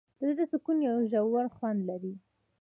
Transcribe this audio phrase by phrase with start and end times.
[0.19, 2.13] د زړه سکون یو ژور خوند لري.